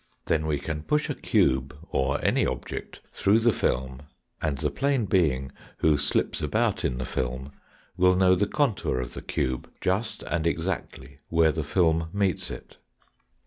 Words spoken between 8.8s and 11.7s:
of the cube just and exactly where the